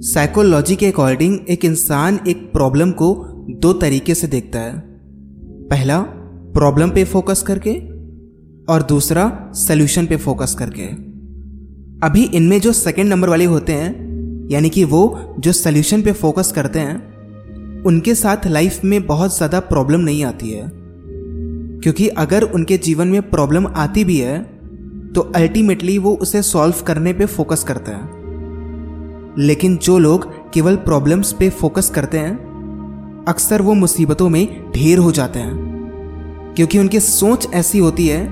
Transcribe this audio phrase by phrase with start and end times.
[0.00, 3.12] Psychology के according एक इंसान एक प्रॉब्लम को
[3.60, 4.78] दो तरीके से देखता है।
[5.68, 5.98] पहला
[6.54, 7.72] प्रॉब्लम पे फोकस करके
[8.64, 9.24] और दूसरा
[9.56, 10.86] सल्यूशन पे फोकस करके।
[12.06, 15.02] अभी इनमें जो सेकंड नंबर वाले होते हैं, यानी कि वो
[15.38, 20.50] जो सल्यूशन पे फोकस करते हैं, उनके साथ लाइफ में बहुत ज़्यादा प्रॉब्लम नहीं आती
[20.50, 20.70] है।
[21.82, 24.38] क्योंकि अगर उनके जीवन में प्रॉब्लम आती भी है
[25.14, 28.19] तो अल्टीमेटली वो उसे सॉल्व करने पे फोकस करते हैं।
[29.38, 32.50] लेकिन जो लोग केवल प्रॉब्लम्स पे फोकस करते हैं,
[33.28, 35.70] अक्सर वो मुसीबतों में ढेर हो जाते हैं।
[36.56, 38.28] क्योंकि उनकी सोच ऐसी होती है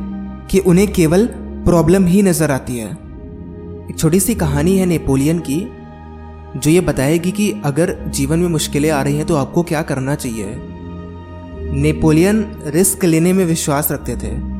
[0.50, 2.92] कि उन्हें केवल प्रॉब्लम ही नज़र आती है।
[3.90, 5.72] एक छोटी सी कहानी है नेपोलियन की,
[6.56, 10.14] जो ये बताएगी कि अगर जीवन में मुश्किलें आ रही हैं तो आपको क्या करना
[10.14, 10.46] चाहिए।
[11.72, 14.58] नेपोलियन रिस्क लेने में विश्वास रखते थे।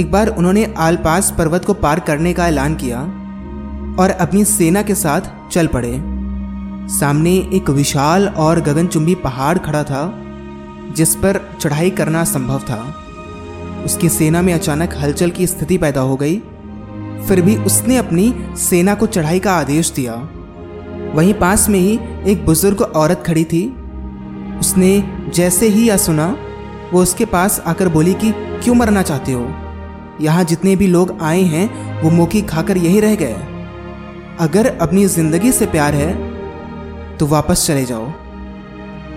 [0.00, 3.19] एक बार उन्होंने आलपास पर्वत को पार करने का ऐलान किया।
[4.00, 6.02] और अपनी सेना के साथ चल पड़े।
[6.94, 10.22] सामने एक विशाल और गगनचुंबी पहाड़ खड़ा था,
[10.96, 12.94] जिस पर चढ़ाई करना संभव था।
[13.84, 16.38] उसकी सेना में अचानक हलचल की स्थिति पैदा हो गई।
[17.28, 20.28] फिर भी उसने अपनी सेना को चढ़ाई का आदेश दिया।
[21.14, 23.76] वहीं पास में ही एक बुज़ुर्ग औरत खड़ी थी।
[24.60, 26.36] उसने जैसे ही यह सुना,
[26.92, 29.54] वो उसके पास आकर बोली कि, क्यों मरना चाहते हो?
[30.20, 33.36] यहाँ जितने भी लोग आए हैं, वो मोकी खाकर यही रह गए।
[34.40, 36.12] अगर अपनी ज़िंदगी से प्यार है
[37.18, 38.06] तो वापस चले जाओ।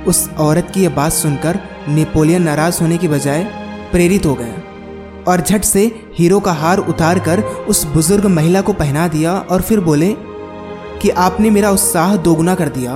[0.08, 3.44] उस औरत की यह बात सुनकर नेपोलियन नाराज़ होने की बजाय
[3.92, 4.54] प्रेरित हो गए
[5.28, 5.86] और झट से
[6.18, 10.14] हीरो का हार उतार कर उस बुज़ुर्ग महिला को पहना दिया और फिर बोले
[11.02, 12.96] कि आपने मेरा उत्साह दोगुना कर दिया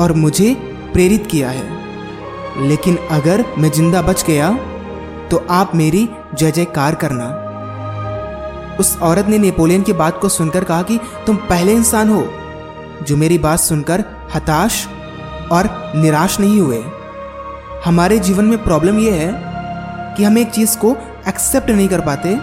[0.00, 0.52] और मुझे
[0.92, 4.50] प्रेरित किया है। लेकिन अगर मैं ज़िंदा बच गया
[5.30, 7.26] तो आप मेरी जय जयकार करना।
[8.80, 12.26] उस औरत ने नेपोलियन की बात को सुनकर कहा कि तुम पहले इंसान हो,
[13.02, 14.86] जो मेरी बात सुनकर हताश
[15.52, 16.82] और निराश नहीं हुए।
[17.84, 19.32] हमारे जीवन में प्रॉब्लम यह है
[20.16, 20.96] कि हम एक चीज़ को
[21.28, 22.36] एक्सेप्ट नहीं कर पाते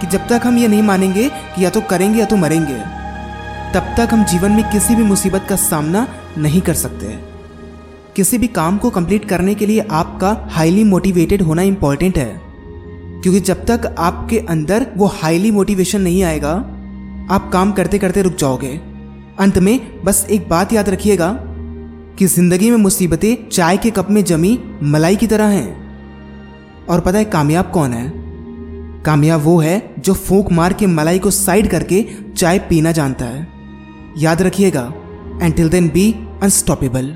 [0.00, 2.78] कि जब तक हम ये नहीं मानेंगे कि या तो करेंगे या तो मरेंगे,
[3.74, 6.06] तब तक हम जीवन में किसी भी मुसीबत का सामना
[6.38, 7.18] नहीं कर सकते।
[8.16, 12.45] किसी भी काम को कंप्लीट करने के लिए आपका हाईली मोटिवेटेड होना इंपॉर्टेंट है।
[13.26, 16.50] क्योंकि जब तक आपके अंदर वो हाईली मोटिवेशन नहीं आएगा,
[17.30, 18.68] आप काम करते करते रुक जाओगे।
[19.38, 21.32] अंत में बस एक बात याद रखिएगा
[22.18, 27.18] कि ज़िंदगी में मुसीबतें चाय के कप में जमी मलाई की तरह हैं। और पता
[27.18, 28.12] है कामयाब कौन है?
[29.02, 32.04] कामयाब वो है जो फूक मार के मलाई को साइड करके
[32.36, 33.46] चाय पीना जानता है।
[34.18, 34.92] याद रखिएगा
[35.42, 37.14] and till then be unstoppable